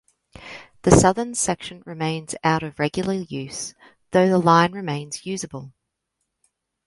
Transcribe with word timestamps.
The 0.81 0.89
southern 0.89 1.35
section 1.35 1.83
remains 1.85 2.33
out 2.43 2.63
of 2.63 2.79
regular 2.79 3.13
use, 3.13 3.75
though 4.09 4.27
the 4.29 4.39
line 4.39 4.71
remains 4.71 5.27
usable. 5.27 5.73